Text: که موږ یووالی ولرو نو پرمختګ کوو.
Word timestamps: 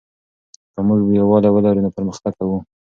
که 0.73 0.79
موږ 0.87 0.99
یووالی 1.19 1.49
ولرو 1.51 1.83
نو 1.85 1.89
پرمختګ 1.97 2.31
کوو. 2.39 2.57